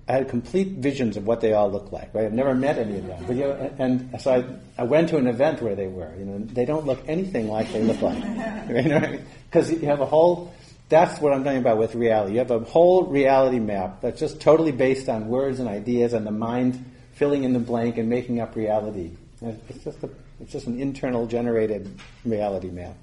[0.07, 2.13] I had complete visions of what they all look like.
[2.13, 5.09] Right, I've never met any of them, but you know, and so I, I went
[5.09, 6.13] to an event where they were.
[6.17, 8.23] You know, they don't look anything like they look like.
[8.69, 10.53] you know, because you have a whole.
[10.87, 12.33] That's what I'm talking about with reality.
[12.33, 16.27] You have a whole reality map that's just totally based on words and ideas and
[16.27, 19.11] the mind filling in the blank and making up reality.
[19.41, 22.95] It's just a, it's just an internal generated reality map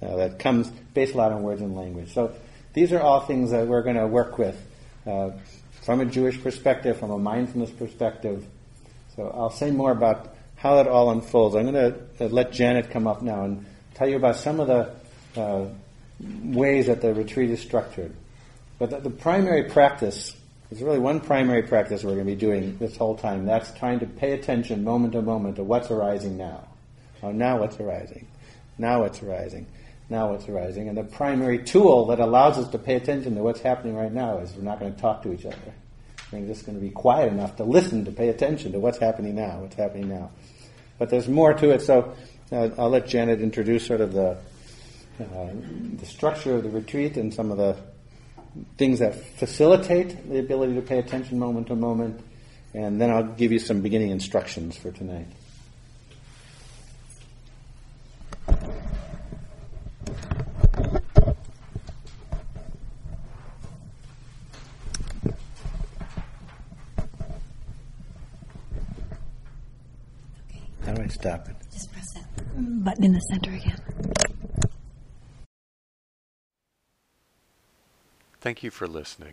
[0.00, 2.12] uh, that comes based a lot on words and language.
[2.12, 2.34] So
[2.72, 4.60] these are all things that we're going to work with.
[5.06, 5.30] Uh,
[5.84, 8.44] from a Jewish perspective, from a mindfulness perspective.
[9.16, 11.54] So I'll say more about how that all unfolds.
[11.54, 14.66] I'm going to uh, let Janet come up now and tell you about some of
[14.66, 15.66] the uh,
[16.42, 18.14] ways that the retreat is structured.
[18.78, 20.34] But the, the primary practice
[20.70, 23.44] is really one primary practice we're going to be doing this whole time.
[23.44, 26.66] That's trying to pay attention moment to moment to what's arising now.
[27.22, 28.26] Oh, now what's arising?
[28.78, 29.66] Now what's arising?
[30.08, 30.88] Now what's arising?
[30.88, 34.38] And the primary tool that allows us to pay attention to what's happening right now
[34.38, 35.74] is we're not going to talk to each other.
[36.30, 39.34] We're just going to be quiet enough to listen, to pay attention to what's happening
[39.36, 40.30] now, what's happening now.
[40.98, 42.14] But there's more to it, so
[42.52, 44.36] uh, I'll let Janet introduce sort of the,
[45.20, 45.48] uh,
[45.98, 47.76] the structure of the retreat and some of the
[48.76, 52.20] things that facilitate the ability to pay attention moment to moment,
[52.74, 55.26] and then I'll give you some beginning instructions for tonight.
[71.24, 71.56] Stop it.
[71.72, 73.80] Just press that button in the center again.
[78.42, 79.32] Thank you for listening.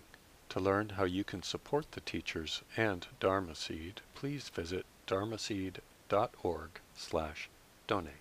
[0.49, 7.49] To learn how you can support the teachers and Dharma Seed, please visit dharmaseed.org slash
[7.87, 8.20] donate.